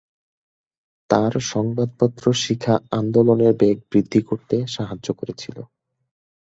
তার 1.09 1.33
সংবাদপত্র 1.51 2.23
শিখা 2.43 2.75
আন্দোলনের 2.91 3.53
বেগ 3.53 3.77
বৃদ্ধি 3.91 4.21
করতে 4.21 4.55
সাহায্য 4.67 5.07
করেছিল। 5.13 5.57